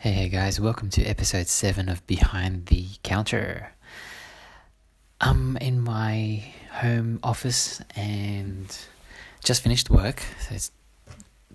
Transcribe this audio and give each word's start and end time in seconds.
Hey, 0.00 0.12
hey 0.12 0.28
guys, 0.28 0.60
welcome 0.60 0.90
to 0.90 1.02
episode 1.02 1.48
7 1.48 1.88
of 1.88 2.06
Behind 2.06 2.66
the 2.66 2.86
Counter. 3.02 3.72
I'm 5.20 5.56
in 5.56 5.80
my 5.80 6.44
home 6.70 7.18
office 7.24 7.82
and 7.96 8.78
just 9.42 9.60
finished 9.60 9.90
work, 9.90 10.22
so 10.46 10.54
it's 10.54 10.70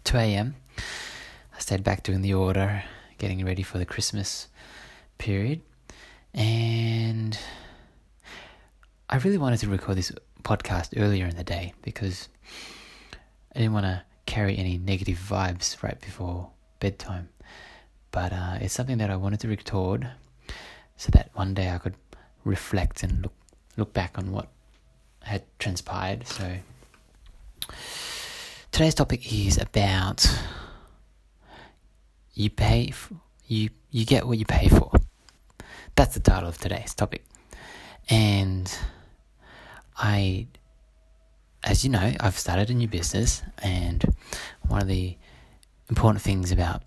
2 0.04 0.18
a.m. 0.18 0.56
I 0.78 1.60
stayed 1.60 1.86
back 1.86 2.04
doing 2.04 2.22
the 2.22 2.34
order, 2.34 2.84
getting 3.18 3.46
ready 3.46 3.64
for 3.64 3.78
the 3.78 3.86
Christmas 3.86 4.50
period, 5.18 5.62
and 6.34 7.40
I 9.10 9.20
really 9.20 9.38
wanted 9.38 9.62
to 9.62 9.70
record 9.70 9.98
this 9.98 10.12
podcast 10.44 11.02
earlier 11.02 11.28
in 11.28 11.38
the 11.38 11.46
day 11.46 11.76
because 11.82 12.28
I 13.56 13.60
didn't 13.60 13.74
want 13.74 13.86
to 13.86 14.04
carry 14.26 14.58
any 14.58 14.78
negative 14.78 15.18
vibes 15.18 15.82
right 15.82 16.02
before 16.02 16.50
bedtime 16.82 17.30
but 18.14 18.32
uh, 18.32 18.58
it's 18.62 18.74
something 18.74 19.00
that 19.00 19.10
I 19.10 19.18
wanted 19.18 19.42
to 19.42 19.48
record 19.50 20.08
so 20.96 21.10
that 21.12 21.32
one 21.34 21.54
day 21.56 21.70
I 21.72 21.80
could 21.80 21.96
reflect 22.46 23.04
and 23.04 23.24
look 23.24 23.34
look 23.76 23.92
back 23.92 24.18
on 24.20 24.32
what 24.32 24.50
had 25.24 25.44
transpired. 25.58 26.28
So 26.28 26.58
today's 28.72 28.94
topic 28.94 29.34
is 29.34 29.58
about 29.58 30.26
you 32.36 32.52
pay 32.52 32.90
f- 32.90 33.12
you 33.48 33.72
you 33.90 34.06
get 34.06 34.28
what 34.28 34.38
you 34.38 34.46
pay 34.46 34.70
for. 34.70 34.92
That's 35.96 36.14
the 36.14 36.20
title 36.20 36.50
of 36.50 36.58
today's 36.58 36.94
topic, 36.94 37.26
and 38.10 38.72
I, 39.98 40.48
as 41.64 41.84
you 41.84 41.90
know, 41.90 42.14
I've 42.20 42.38
started 42.38 42.70
a 42.70 42.74
new 42.74 42.88
business, 42.88 43.42
and 43.64 44.04
one 44.68 44.82
of 44.82 44.88
the 44.88 45.18
important 45.90 46.22
things 46.22 46.52
about 46.52 46.84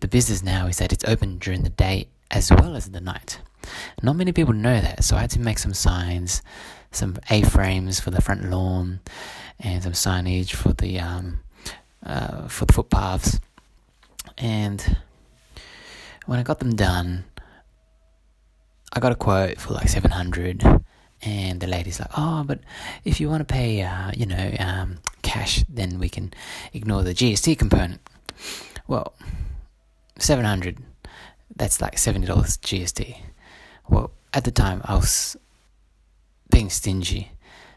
the 0.00 0.08
business 0.08 0.42
now 0.42 0.66
is 0.66 0.78
that 0.78 0.92
it's 0.92 1.04
open 1.04 1.38
during 1.38 1.62
the 1.62 1.70
day 1.70 2.08
as 2.30 2.50
well 2.50 2.76
as 2.76 2.90
the 2.90 3.00
night. 3.00 3.40
Not 4.02 4.16
many 4.16 4.32
people 4.32 4.54
know 4.54 4.80
that, 4.80 5.04
so 5.04 5.16
I 5.16 5.20
had 5.20 5.30
to 5.30 5.40
make 5.40 5.58
some 5.58 5.74
signs, 5.74 6.42
some 6.90 7.16
A 7.30 7.42
frames 7.42 8.00
for 8.00 8.10
the 8.10 8.22
front 8.22 8.50
lawn, 8.50 9.00
and 9.58 9.82
some 9.82 9.92
signage 9.92 10.52
for 10.52 10.72
the 10.72 11.00
um, 11.00 11.40
uh, 12.04 12.48
for 12.48 12.64
the 12.64 12.72
footpaths. 12.72 13.40
And 14.36 14.96
when 16.26 16.38
I 16.38 16.42
got 16.42 16.60
them 16.60 16.76
done, 16.76 17.24
I 18.92 19.00
got 19.00 19.12
a 19.12 19.16
quote 19.16 19.58
for 19.58 19.74
like 19.74 19.88
seven 19.88 20.12
hundred, 20.12 20.64
and 21.22 21.60
the 21.60 21.66
lady's 21.66 22.00
like, 22.00 22.10
"Oh, 22.16 22.44
but 22.44 22.60
if 23.04 23.20
you 23.20 23.28
want 23.28 23.46
to 23.46 23.52
pay, 23.52 23.82
uh, 23.82 24.12
you 24.16 24.26
know, 24.26 24.54
um, 24.60 24.98
cash, 25.22 25.64
then 25.68 25.98
we 25.98 26.08
can 26.08 26.32
ignore 26.72 27.02
the 27.02 27.14
GST 27.14 27.58
component." 27.58 28.00
Well, 28.86 29.12
700 30.18 30.78
that's 31.56 31.80
like 31.80 31.96
$70 31.96 32.26
GST. 32.26 33.16
Well, 33.88 34.12
at 34.32 34.44
the 34.44 34.50
time 34.50 34.80
I 34.84 34.94
was 34.94 35.36
being 36.50 36.70
stingy, 36.70 37.32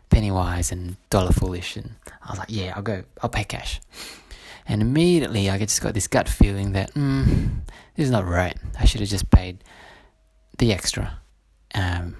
penny 0.09 0.31
wise 0.31 0.71
and 0.71 0.97
dollar 1.09 1.31
foolish 1.31 1.75
and 1.75 1.95
I 2.23 2.31
was 2.31 2.39
like, 2.39 2.49
yeah, 2.51 2.73
I'll 2.75 2.83
go, 2.83 3.03
I'll 3.21 3.29
pay 3.29 3.43
cash. 3.43 3.81
And 4.67 4.81
immediately 4.81 5.49
I 5.49 5.57
just 5.57 5.81
got 5.81 5.93
this 5.93 6.07
gut 6.07 6.29
feeling 6.29 6.73
that, 6.73 6.93
mm, 6.93 7.49
this 7.95 8.05
is 8.05 8.11
not 8.11 8.27
right. 8.27 8.55
I 8.79 8.85
should 8.85 9.01
have 9.01 9.09
just 9.09 9.29
paid 9.31 9.63
the 10.59 10.71
extra. 10.71 11.19
Um, 11.73 12.15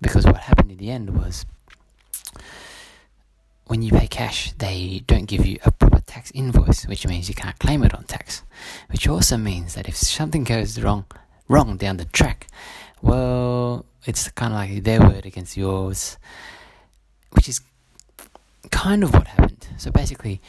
because 0.00 0.26
what 0.26 0.38
happened 0.38 0.72
in 0.72 0.78
the 0.78 0.90
end 0.90 1.10
was 1.16 1.46
when 3.66 3.82
you 3.82 3.92
pay 3.92 4.08
cash, 4.08 4.52
they 4.52 5.02
don't 5.06 5.26
give 5.26 5.46
you 5.46 5.58
a 5.64 5.70
tax 6.22 6.32
invoice, 6.34 6.86
which 6.86 7.06
means 7.06 7.28
you 7.28 7.34
can't 7.34 7.58
claim 7.58 7.82
it 7.82 7.94
on 7.94 8.04
tax. 8.04 8.42
Which 8.90 9.08
also 9.08 9.36
means 9.36 9.74
that 9.74 9.88
if 9.88 9.96
something 9.96 10.44
goes 10.44 10.80
wrong, 10.80 11.04
wrong 11.48 11.76
down 11.76 11.96
the 11.96 12.04
track, 12.04 12.46
well, 13.00 13.84
it's 14.06 14.30
kind 14.30 14.52
of 14.52 14.58
like 14.58 14.84
their 14.84 15.00
word 15.00 15.26
against 15.26 15.56
yours, 15.56 16.18
which 17.30 17.48
is 17.48 17.60
kind 18.70 19.02
of 19.02 19.12
what 19.12 19.26
happened. 19.26 19.66
So 19.78 19.90
basically, 19.90 20.40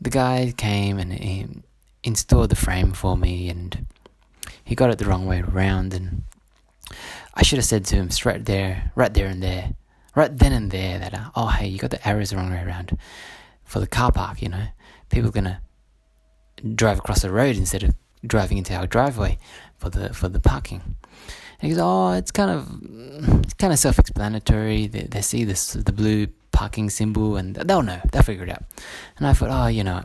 the 0.00 0.10
guy 0.10 0.52
came 0.56 0.98
and 0.98 1.12
he 1.12 1.46
installed 2.02 2.50
the 2.50 2.56
frame 2.56 2.92
for 2.92 3.16
me, 3.16 3.48
and 3.48 3.86
he 4.64 4.74
got 4.74 4.90
it 4.90 4.98
the 4.98 5.06
wrong 5.06 5.26
way 5.26 5.42
around, 5.42 5.94
and 5.94 6.24
I 7.34 7.44
should 7.44 7.58
have 7.58 7.66
said 7.66 7.84
to 7.86 7.96
him 7.96 8.10
straight 8.10 8.46
there, 8.46 8.90
right 8.96 9.14
there 9.14 9.28
and 9.28 9.42
there 9.42 9.74
right 10.16 10.36
then 10.38 10.52
and 10.52 10.70
there 10.70 11.00
that, 11.00 11.32
oh, 11.34 11.48
hey, 11.48 11.66
you 11.66 11.76
got 11.76 11.90
the 11.90 12.06
arrows 12.06 12.30
the 12.30 12.36
wrong 12.36 12.50
way 12.50 12.62
around 12.62 12.96
for 13.64 13.80
the 13.80 13.86
car 13.88 14.12
park, 14.12 14.40
you 14.40 14.48
know. 14.48 14.66
People 15.14 15.28
are 15.28 15.32
going 15.32 15.44
to 15.44 15.60
drive 16.74 16.98
across 16.98 17.22
the 17.22 17.30
road 17.30 17.56
instead 17.56 17.84
of 17.84 17.94
driving 18.26 18.58
into 18.58 18.74
our 18.74 18.84
driveway 18.84 19.38
for 19.78 19.88
the 19.88 20.12
for 20.12 20.28
the 20.28 20.40
parking. 20.40 20.80
And 20.82 21.60
he 21.60 21.68
goes, 21.68 21.78
oh, 21.78 22.14
it's 22.14 22.32
kind 22.32 22.50
of 22.50 22.66
it's 23.44 23.54
kind 23.54 23.72
of 23.72 23.78
self-explanatory. 23.78 24.88
They, 24.88 25.02
they 25.02 25.20
see 25.20 25.44
this 25.44 25.74
the 25.74 25.92
blue 25.92 26.26
parking 26.50 26.90
symbol 26.90 27.36
and 27.36 27.54
they'll 27.54 27.82
know. 27.82 28.00
They'll 28.10 28.22
figure 28.22 28.42
it 28.42 28.50
out. 28.50 28.64
And 29.16 29.24
I 29.28 29.34
thought, 29.34 29.50
oh, 29.52 29.68
you 29.68 29.84
know, 29.84 30.02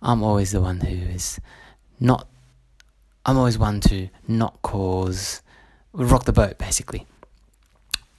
I'm 0.00 0.22
always 0.22 0.52
the 0.52 0.60
one 0.60 0.78
who 0.78 0.94
is 0.94 1.40
not. 1.98 2.28
I'm 3.26 3.36
always 3.36 3.58
one 3.58 3.80
to 3.80 4.08
not 4.28 4.62
cause 4.62 5.42
rock 5.92 6.26
the 6.26 6.32
boat, 6.32 6.58
basically. 6.58 7.06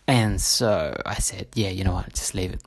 And 0.05 0.41
so 0.41 1.01
I 1.05 1.15
said, 1.15 1.47
yeah, 1.55 1.69
you 1.69 1.85
know 1.85 1.93
what, 1.93 2.13
just 2.13 2.35
leave 2.35 2.51
it. 2.51 2.61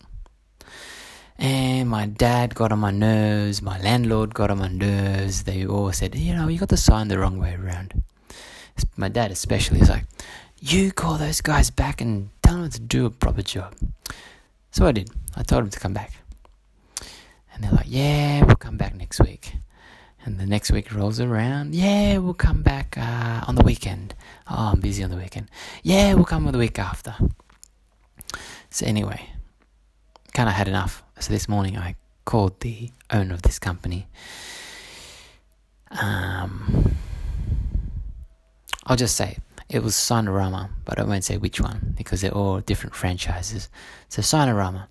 And 1.39 1.89
my 1.89 2.07
dad 2.07 2.55
got 2.55 2.73
on 2.73 2.79
my 2.79 2.91
nerves, 2.91 3.61
my 3.61 3.79
landlord 3.81 4.35
got 4.35 4.51
on 4.51 4.59
my 4.59 4.69
nerves. 4.69 5.43
They 5.45 5.67
all 5.67 5.93
said, 5.93 6.15
you 6.15 6.35
know, 6.35 6.49
you 6.49 6.59
got 6.59 6.71
the 6.71 6.77
sign 6.77 7.09
the 7.09 7.19
wrong 7.19 7.39
way 7.39 7.55
around. 7.55 8.03
My 8.97 9.09
dad, 9.09 9.31
especially, 9.31 9.81
is 9.81 9.91
like, 9.91 10.05
you 10.61 10.93
call 10.93 11.19
those 11.19 11.41
guys 11.41 11.71
back 11.71 12.01
and 12.01 12.31
tell 12.43 12.61
them 12.61 12.71
to 12.71 12.81
do 12.81 13.07
a 13.07 13.11
proper 13.11 13.43
job. 13.43 13.75
So 14.71 14.87
I 14.87 14.93
did. 14.93 15.11
I 15.37 15.43
told 15.43 15.65
them 15.65 15.71
to 15.71 15.79
come 15.79 15.93
back. 15.93 16.13
And 17.53 17.65
they're 17.65 17.73
like, 17.73 17.87
yeah, 17.89 18.45
we'll 18.45 18.57
come 18.57 18.77
back 18.77 18.95
next 18.95 19.21
week. 19.21 19.57
And 20.25 20.39
the 20.39 20.47
next 20.47 20.73
week 20.73 20.93
rolls 20.93 21.21
around. 21.21 21.75
Yeah, 21.75 22.19
we'll 22.19 22.35
come 22.35 22.63
back 22.63 22.97
uh, 22.99 23.45
on 23.47 23.55
the 23.55 23.63
weekend. 23.63 24.15
Oh, 24.51 24.73
I'm 24.73 24.81
busy 24.81 25.05
on 25.05 25.11
the 25.11 25.17
weekend. 25.17 25.51
Yeah, 25.83 26.15
we'll 26.15 26.25
come 26.25 26.51
the 26.51 26.59
week 26.59 26.79
after. 26.79 27.15
So, 28.71 28.85
anyway, 28.87 29.31
kind 30.35 30.49
of 30.49 30.55
had 30.55 30.69
enough. 30.69 31.03
So, 31.19 31.33
this 31.33 31.49
morning 31.49 31.79
I 31.79 31.97
called 32.27 32.61
the 32.61 32.91
owner 33.11 33.33
of 33.33 33.41
this 33.41 33.59
company. 33.59 34.07
Um, 35.91 36.95
I'll 38.85 38.97
just 38.97 39.17
say 39.17 39.39
it 39.71 39.83
was 39.83 39.95
Signarama, 39.95 40.69
but 40.85 40.99
I 40.99 41.05
won't 41.05 41.25
say 41.25 41.39
which 41.39 41.59
one 41.59 41.95
because 41.97 42.21
they're 42.21 42.35
all 42.35 42.61
different 42.61 42.95
franchises. 42.95 43.71
So, 44.11 44.21
Signarama. 44.21 44.89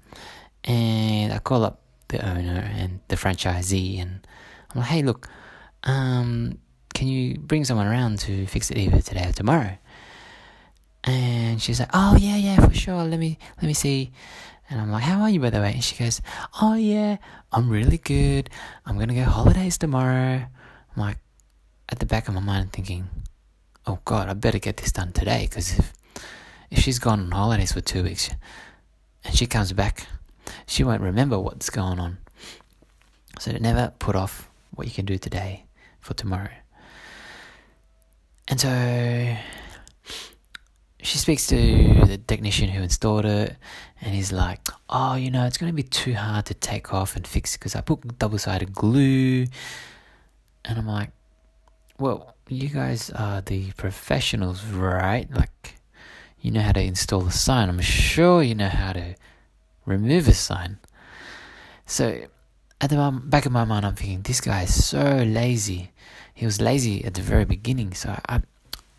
And 0.64 1.32
I 1.32 1.38
call 1.38 1.64
up 1.64 1.82
the 2.08 2.28
owner 2.28 2.72
and 2.76 3.02
the 3.08 3.16
franchisee 3.18 4.02
and 4.02 4.26
I'm 4.72 4.82
like, 4.82 4.90
hey, 4.90 5.04
look, 5.04 5.30
um, 5.84 6.58
can 6.96 7.08
you 7.08 7.38
bring 7.38 7.66
someone 7.66 7.86
around 7.86 8.18
to 8.20 8.48
fix 8.48 8.72
it 8.72 8.78
either 8.80 9.00
today 9.00 9.30
or 9.30 9.32
tomorrow? 9.32 9.78
And 11.04 11.62
she's 11.62 11.80
like, 11.80 11.92
oh 11.94 12.18
yeah, 12.18 12.36
yeah, 12.36 12.66
for 12.66 12.74
sure. 12.74 13.04
Let 13.04 13.20
me 13.20 13.38
let 13.58 13.68
me 13.68 13.74
see. 13.74 14.12
And 14.70 14.82
I'm 14.82 14.92
like, 14.92 15.04
how 15.04 15.22
are 15.22 15.30
you 15.30 15.40
by 15.40 15.50
the 15.50 15.60
way? 15.60 15.74
And 15.74 15.84
she 15.84 15.96
goes, 15.96 16.22
oh 16.62 16.76
yeah, 16.76 17.18
I'm 17.52 17.70
really 17.70 17.98
good. 17.98 18.50
I'm 18.86 18.98
gonna 18.98 19.14
go 19.14 19.24
holidays 19.24 19.78
tomorrow. 19.78 20.46
I'm 20.96 21.02
like, 21.02 21.18
at 21.90 22.00
the 22.00 22.06
back 22.06 22.28
of 22.28 22.34
my 22.34 22.42
mind 22.42 22.74
thinking, 22.74 23.08
oh 23.86 24.00
god, 24.06 24.30
I 24.30 24.34
better 24.34 24.60
get 24.60 24.78
this 24.78 24.92
done 24.92 25.12
today 25.12 25.48
because 25.50 25.78
if 25.78 25.94
if 26.72 26.80
she's 26.80 27.00
gone 27.00 27.20
on 27.20 27.32
holidays 27.32 27.72
for 27.74 27.82
two 27.82 28.04
weeks 28.04 28.30
and 29.24 29.36
she 29.36 29.46
comes 29.46 29.72
back, 29.74 30.08
she 30.66 30.84
won't 30.84 31.02
remember 31.02 31.40
what's 31.40 31.70
going 31.70 32.00
on. 32.00 32.18
So 33.40 33.52
never 33.52 33.94
put 34.00 34.16
off 34.16 34.50
what 34.74 34.88
you 34.88 34.94
can 34.94 35.06
do 35.06 35.18
today 35.18 35.66
for 36.00 36.14
tomorrow. 36.14 36.50
And 38.48 38.60
so 38.60 38.70
she 41.06 41.18
speaks 41.18 41.46
to 41.48 41.56
the 42.06 42.18
technician 42.18 42.70
who 42.70 42.82
installed 42.82 43.26
it, 43.26 43.56
and 44.02 44.16
he's 44.16 44.32
like, 44.32 44.60
Oh, 44.90 45.16
you 45.16 45.30
know, 45.30 45.46
it's 45.46 45.58
going 45.58 45.72
to 45.72 45.76
be 45.76 45.84
too 45.84 46.16
hard 46.16 46.46
to 46.48 46.54
take 46.54 46.94
off 46.94 47.16
and 47.16 47.26
fix 47.28 47.56
because 47.58 47.76
I 47.76 47.82
put 47.82 48.18
double 48.18 48.38
sided 48.38 48.74
glue. 48.74 49.46
And 50.64 50.80
I'm 50.80 50.88
like, 50.88 51.12
Well, 52.00 52.36
you 52.48 52.70
guys 52.70 53.10
are 53.12 53.42
the 53.42 53.72
professionals, 53.74 54.64
right? 54.66 55.30
Like, 55.32 55.76
you 56.42 56.52
know 56.52 56.62
how 56.62 56.72
to 56.74 56.82
install 56.82 57.26
a 57.28 57.32
sign. 57.32 57.70
I'm 57.70 57.80
sure 57.82 58.44
you 58.44 58.56
know 58.56 58.70
how 58.70 58.94
to 58.94 59.16
remove 59.86 60.28
a 60.28 60.34
sign. 60.34 60.80
So 61.86 62.26
at 62.82 62.90
the 62.90 63.22
back 63.24 63.46
of 63.46 63.52
my 63.52 63.66
mind, 63.66 63.86
I'm 63.86 63.96
thinking, 63.96 64.22
this 64.22 64.42
guy 64.42 64.64
is 64.64 64.86
so 64.86 65.24
lazy. 65.24 65.92
He 66.34 66.46
was 66.46 66.60
lazy 66.60 67.06
at 67.06 67.14
the 67.14 67.22
very 67.22 67.46
beginning, 67.46 67.94
so 67.94 68.20
I, 68.28 68.42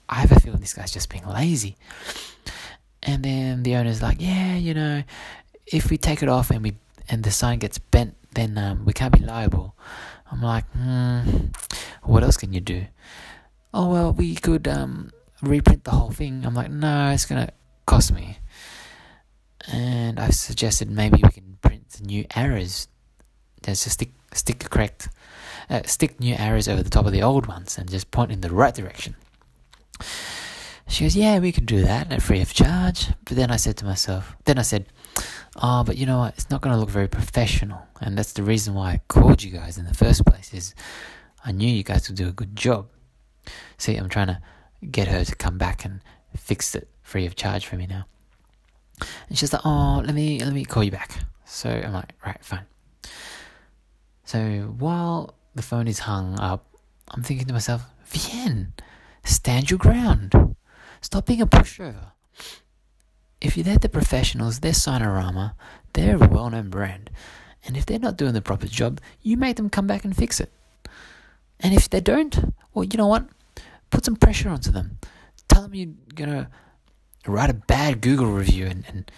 I 0.09 0.17
have 0.17 0.33
a 0.33 0.41
feeling 0.41 0.61
this 0.61 0.75
guy's 0.75 0.93
just 0.93 1.09
being 1.11 1.27
lazy. 1.27 1.77
And 3.03 3.25
then 3.25 3.63
the 3.63 3.77
owner's 3.77 4.03
like, 4.03 4.19
yeah, 4.21 4.57
you 4.57 4.75
know, 4.75 5.03
if 5.67 5.91
we 5.91 5.99
take 5.99 6.23
it 6.23 6.29
off 6.29 6.51
and 6.51 6.63
we 6.63 6.75
and 7.09 7.23
the 7.23 7.31
sign 7.31 7.59
gets 7.59 7.79
bent, 7.79 8.17
then 8.35 8.59
um, 8.59 8.85
we 8.85 8.93
can't 8.93 9.17
be 9.17 9.25
liable. 9.25 9.77
I'm 10.31 10.43
like, 10.43 10.65
hmm, 10.73 11.47
What 12.03 12.23
else 12.23 12.37
can 12.37 12.53
you 12.53 12.61
do? 12.61 12.87
Oh, 13.73 13.91
well, 13.91 14.13
we 14.13 14.35
could 14.35 14.67
um, 14.67 15.11
reprint 15.43 15.85
the 15.85 15.93
whole 15.93 16.11
thing. 16.11 16.45
I'm 16.45 16.55
like, 16.55 16.71
no, 16.71 17.11
it's 17.11 17.27
to 17.27 17.51
cost 17.87 18.13
me. 18.13 18.39
And 19.71 20.19
I've 20.19 20.35
suggested 20.35 20.91
maybe 20.91 21.21
we 21.23 21.31
can 21.31 21.59
print 21.61 22.01
new 22.05 22.25
arrows. 22.35 22.89
A 23.67 23.75
stick, 23.75 24.11
stick 24.33 24.61
correct, 24.71 25.09
uh, 25.69 25.83
stick 25.87 26.21
new 26.21 26.37
arrows 26.37 26.69
over 26.69 26.85
the 26.85 26.91
top 26.91 27.05
of 27.05 27.11
the 27.11 27.23
old 27.23 27.47
ones 27.47 27.77
and 27.79 27.91
just 27.91 28.13
point 28.13 28.31
in 28.31 28.41
the 28.41 28.51
right 28.51 28.73
direction. 28.73 29.17
She 30.89 31.05
goes, 31.05 31.17
yeah, 31.17 31.39
we 31.41 31.53
can 31.53 31.65
do 31.65 31.83
that 31.83 32.13
at 32.13 32.23
free 32.23 32.41
of 32.41 32.55
charge. 32.55 33.09
But 33.25 33.37
then 33.37 33.51
I 33.51 33.57
said 33.57 33.77
to 33.79 33.85
myself, 33.85 34.37
then 34.45 34.59
I 34.59 34.63
said, 34.63 34.87
oh, 35.57 35.83
but 35.83 35.97
you 35.97 36.07
know 36.07 36.19
what? 36.19 36.35
It's 36.35 36.49
not 36.49 36.61
going 36.61 36.75
to 36.75 36.79
look 36.79 36.91
very 36.91 37.09
professional. 37.09 37.83
And 38.01 38.17
that's 38.17 38.33
the 38.33 38.43
reason 38.43 38.75
why 38.75 38.93
I 38.93 39.01
called 39.09 39.43
you 39.43 39.51
guys 39.51 39.79
in 39.79 39.85
the 39.85 39.95
first 39.95 40.25
place 40.25 40.55
is 40.55 40.75
I 41.45 41.53
knew 41.53 41.69
you 41.69 41.83
guys 41.83 42.09
would 42.09 42.17
do 42.17 42.29
a 42.29 42.33
good 42.33 42.55
job. 42.55 42.87
See, 43.79 43.97
I'm 43.97 44.09
trying 44.09 44.29
to 44.29 44.41
get 44.91 45.09
her 45.09 45.25
to 45.25 45.35
come 45.35 45.59
back 45.59 45.85
and 45.85 46.01
fix 46.37 46.75
it 46.75 46.89
free 47.03 47.27
of 47.27 47.35
charge 47.35 47.67
for 47.67 47.77
me 47.77 47.87
now. 47.87 48.07
And 49.29 49.37
she's 49.37 49.53
like, 49.53 49.63
oh, 49.65 50.03
let 50.05 50.15
me, 50.15 50.43
let 50.45 50.53
me 50.53 50.65
call 50.65 50.85
you 50.85 50.91
back. 50.91 51.11
So 51.45 51.71
I'm 51.71 51.93
like, 51.93 52.13
right, 52.25 52.43
fine. 52.45 52.67
So 54.25 54.75
while 54.79 55.35
the 55.55 55.63
phone 55.63 55.89
is 55.89 56.01
hung 56.01 56.39
up, 56.39 56.65
I'm 57.09 57.23
thinking 57.23 57.47
to 57.47 57.53
myself, 57.53 57.83
Vienne, 58.07 58.73
stand 59.27 59.71
your 59.71 59.79
ground. 59.79 60.57
Stop 61.01 61.27
being 61.27 61.43
a 61.43 61.47
pushover. 61.47 62.13
If 63.41 63.57
you're 63.57 63.77
the 63.77 63.89
professionals, 63.89 64.61
they're 64.61 64.73
Signarama, 64.73 65.55
they're 65.93 66.17
a 66.17 66.29
well 66.29 66.51
known 66.51 66.71
brand. 66.71 67.11
And 67.65 67.77
if 67.77 67.85
they're 67.85 67.99
not 67.99 68.17
doing 68.17 68.33
the 68.33 68.41
proper 68.41 68.67
job, 68.67 69.01
you 69.23 69.37
make 69.37 69.57
them 69.57 69.71
come 69.71 69.87
back 69.87 70.05
and 70.05 70.17
fix 70.17 70.41
it. 70.41 70.53
And 71.61 71.75
if 71.75 71.91
they 71.91 72.01
don't, 72.01 72.55
well, 72.73 72.85
you 72.85 72.97
know 72.97 73.07
what? 73.07 73.27
Put 73.91 74.05
some 74.05 74.17
pressure 74.17 74.49
onto 74.49 74.71
them. 74.71 74.99
Tell 75.49 75.63
them 75.63 75.75
you're 75.75 75.95
going 76.15 76.31
to 76.31 76.49
write 77.27 77.51
a 77.51 77.55
bad 77.55 78.01
Google 78.01 78.27
review 78.27 78.67
and, 78.67 78.85
and 78.89 79.11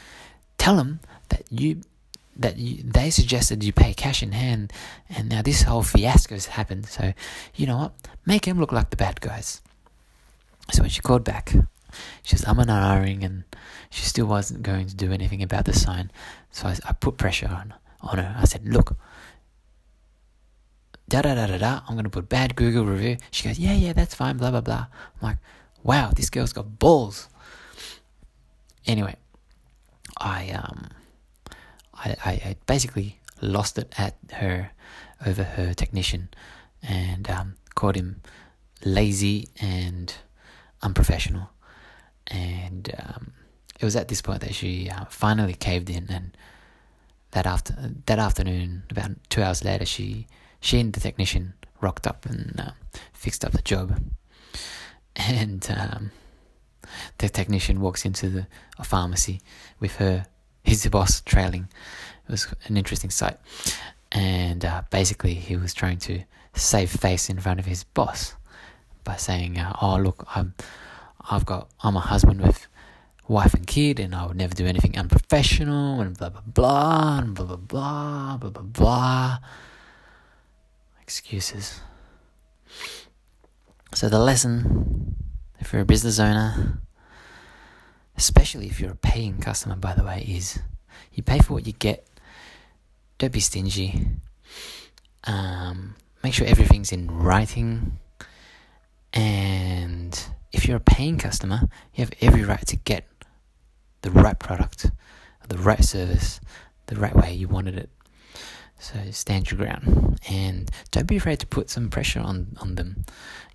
tell 0.56 0.76
them 0.76 1.00
that 1.28 1.42
you 1.50 1.82
that 2.36 2.56
you, 2.56 2.84
they 2.84 3.10
suggested 3.10 3.64
you 3.64 3.72
pay 3.72 3.92
cash 3.92 4.22
in 4.22 4.30
hand, 4.30 4.72
and 5.08 5.28
now 5.28 5.42
this 5.42 5.62
whole 5.62 5.82
fiasco 5.82 6.36
has 6.36 6.46
happened. 6.46 6.86
So, 6.86 7.12
you 7.56 7.66
know 7.66 7.76
what? 7.76 7.92
Make 8.26 8.44
them 8.44 8.60
look 8.60 8.70
like 8.70 8.90
the 8.90 8.96
bad 8.96 9.20
guys. 9.20 9.60
So 10.70 10.82
when 10.82 10.90
she 10.90 11.00
called 11.00 11.24
back, 11.24 11.54
she 12.22 12.34
was 12.34 12.44
um 12.46 12.58
and 12.58 12.70
ahhing, 12.70 13.24
and 13.24 13.44
she 13.90 14.02
still 14.02 14.26
wasn't 14.26 14.62
going 14.62 14.86
to 14.86 14.94
do 14.94 15.12
anything 15.12 15.42
about 15.42 15.64
the 15.64 15.72
sign. 15.72 16.10
So 16.50 16.68
I, 16.68 16.76
I 16.86 16.92
put 16.92 17.16
pressure 17.16 17.48
on 17.48 17.74
on 18.00 18.18
her. 18.18 18.36
I 18.38 18.44
said, 18.44 18.66
"Look, 18.68 18.96
da 21.08 21.22
da 21.22 21.34
da 21.34 21.46
da 21.46 21.58
da. 21.58 21.80
I'm 21.88 21.96
gonna 21.96 22.10
put 22.10 22.28
bad 22.28 22.54
Google 22.56 22.84
review." 22.84 23.16
She 23.30 23.44
goes, 23.44 23.58
"Yeah, 23.58 23.74
yeah, 23.74 23.92
that's 23.92 24.14
fine." 24.14 24.36
Blah 24.36 24.50
blah 24.50 24.60
blah. 24.60 24.86
I'm 25.20 25.28
like, 25.28 25.38
"Wow, 25.82 26.12
this 26.14 26.30
girl's 26.30 26.52
got 26.52 26.78
balls." 26.78 27.28
Anyway, 28.86 29.16
I 30.18 30.50
um, 30.50 30.88
I, 31.94 32.16
I, 32.24 32.30
I 32.30 32.56
basically 32.66 33.20
lost 33.40 33.78
it 33.78 33.94
at 33.98 34.16
her 34.34 34.70
over 35.24 35.44
her 35.44 35.74
technician, 35.74 36.28
and 36.82 37.28
um, 37.30 37.56
called 37.74 37.96
him 37.96 38.20
lazy 38.84 39.48
and 39.60 40.14
unprofessional. 40.82 41.50
And 42.26 42.92
um, 42.98 43.32
it 43.78 43.84
was 43.84 43.96
at 43.96 44.08
this 44.08 44.22
point 44.22 44.40
that 44.40 44.54
she 44.54 44.90
uh, 44.90 45.04
finally 45.06 45.54
caved 45.54 45.88
in, 45.90 46.06
and 46.10 46.36
that 47.30 47.46
after 47.46 47.74
that 48.06 48.18
afternoon, 48.18 48.84
about 48.90 49.10
two 49.28 49.42
hours 49.42 49.64
later, 49.64 49.86
she 49.86 50.26
she 50.60 50.80
and 50.80 50.92
the 50.92 51.00
technician 51.00 51.54
rocked 51.80 52.06
up 52.06 52.26
and 52.26 52.60
uh, 52.60 52.70
fixed 53.12 53.44
up 53.44 53.52
the 53.52 53.62
job. 53.62 54.00
And 55.16 55.66
um, 55.76 56.10
the 57.18 57.28
technician 57.28 57.80
walks 57.80 58.04
into 58.04 58.28
the 58.28 58.46
a 58.78 58.84
pharmacy 58.84 59.40
with 59.80 59.96
her 59.96 60.26
his 60.64 60.86
boss 60.88 61.20
trailing. 61.22 61.68
It 62.28 62.30
was 62.30 62.46
an 62.66 62.76
interesting 62.76 63.10
sight, 63.10 63.38
and 64.12 64.64
uh, 64.64 64.82
basically 64.90 65.34
he 65.34 65.56
was 65.56 65.72
trying 65.72 65.98
to 65.98 66.22
save 66.54 66.90
face 66.90 67.30
in 67.30 67.38
front 67.40 67.60
of 67.60 67.66
his 67.66 67.84
boss 67.84 68.34
by 69.08 69.16
saying, 69.16 69.58
uh, 69.58 69.72
"Oh, 69.80 69.96
look, 69.96 70.18
I'm, 70.36 70.52
I've 71.30 71.46
got, 71.46 71.70
I'm 71.80 71.96
a 71.96 72.04
husband 72.12 72.42
with 72.42 72.68
wife 73.26 73.54
and 73.54 73.66
kid, 73.66 73.98
and 73.98 74.14
I 74.14 74.26
would 74.26 74.36
never 74.36 74.54
do 74.54 74.66
anything 74.66 74.98
unprofessional, 74.98 76.02
and 76.02 76.16
blah 76.16 76.28
blah 76.28 76.42
blah, 76.44 77.18
and 77.18 77.34
blah 77.34 77.46
blah 77.46 77.56
blah, 77.56 78.36
blah 78.36 78.50
blah 78.50 78.62
blah." 78.62 79.38
Excuses. 81.00 81.80
So 83.94 84.10
the 84.10 84.18
lesson, 84.18 85.16
if 85.58 85.72
you're 85.72 85.82
a 85.82 85.86
business 85.86 86.20
owner, 86.20 86.82
especially 88.14 88.66
if 88.66 88.78
you're 88.78 88.92
a 88.92 89.02
paying 89.12 89.38
customer, 89.38 89.76
by 89.76 89.94
the 89.94 90.04
way, 90.04 90.26
is 90.28 90.60
you 91.14 91.22
pay 91.22 91.38
for 91.38 91.54
what 91.54 91.66
you 91.66 91.72
get. 91.72 92.06
Don't 93.16 93.32
be 93.32 93.40
stingy. 93.40 94.06
Um, 95.24 95.94
make 96.22 96.34
sure 96.34 96.46
everything's 96.46 96.92
in 96.92 97.10
writing. 97.10 97.98
And 99.12 100.18
if 100.52 100.66
you're 100.66 100.76
a 100.76 100.80
paying 100.80 101.18
customer, 101.18 101.62
you 101.94 102.04
have 102.04 102.12
every 102.20 102.42
right 102.42 102.66
to 102.66 102.76
get 102.76 103.06
the 104.02 104.10
right 104.10 104.38
product, 104.38 104.90
the 105.48 105.58
right 105.58 105.82
service, 105.82 106.40
the 106.86 106.96
right 106.96 107.14
way 107.14 107.34
you 107.34 107.48
wanted 107.48 107.76
it. 107.76 107.90
So 108.80 108.98
stand 109.10 109.50
your 109.50 109.58
ground 109.58 110.20
and 110.28 110.70
don't 110.92 111.06
be 111.06 111.16
afraid 111.16 111.40
to 111.40 111.46
put 111.46 111.68
some 111.68 111.90
pressure 111.90 112.20
on, 112.20 112.56
on 112.60 112.76
them. 112.76 113.04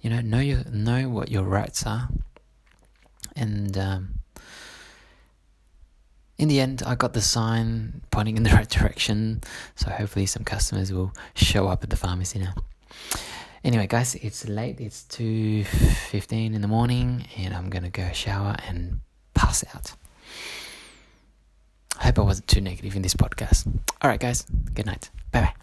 You 0.01 0.09
know, 0.09 0.19
know 0.19 0.39
your 0.39 0.65
know 0.69 1.07
what 1.07 1.31
your 1.31 1.43
rights 1.43 1.85
are, 1.85 2.09
and 3.33 3.77
um, 3.77 4.19
in 6.37 6.49
the 6.49 6.59
end, 6.59 6.83
I 6.85 6.95
got 6.95 7.13
the 7.13 7.21
sign 7.21 8.01
pointing 8.11 8.35
in 8.35 8.43
the 8.43 8.49
right 8.53 8.69
direction. 8.69 9.41
So 9.75 9.89
hopefully, 9.89 10.25
some 10.25 10.43
customers 10.43 10.91
will 10.91 11.13
show 11.35 11.67
up 11.67 11.83
at 11.83 11.89
the 11.89 11.95
pharmacy 11.95 12.39
now. 12.39 12.53
Anyway, 13.63 13.87
guys, 13.87 14.15
it's 14.15 14.47
late. 14.47 14.81
It's 14.81 15.03
two 15.03 15.63
fifteen 15.63 16.53
in 16.53 16.61
the 16.61 16.67
morning, 16.67 17.25
and 17.37 17.53
I'm 17.53 17.69
gonna 17.69 17.89
go 17.89 18.11
shower 18.11 18.55
and 18.67 18.99
pass 19.33 19.63
out. 19.73 19.93
I 21.99 22.05
hope 22.05 22.19
I 22.19 22.23
wasn't 22.23 22.47
too 22.47 22.59
negative 22.59 22.95
in 22.95 23.01
this 23.01 23.13
podcast. 23.13 23.67
All 24.01 24.09
right, 24.09 24.19
guys. 24.19 24.45
Good 24.73 24.85
night. 24.85 25.09
Bye 25.31 25.41
bye. 25.41 25.53